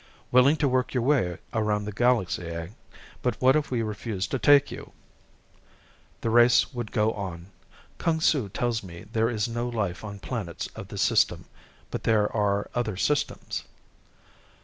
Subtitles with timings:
[0.31, 2.67] "Willing to work your way around the galaxy, eh?
[3.21, 4.93] But what if we refused to take you?"
[6.21, 7.51] "The race would go on.
[7.99, 11.45] Kung Su tells me there is no life on planets of this system,
[11.91, 13.65] but there are other systems."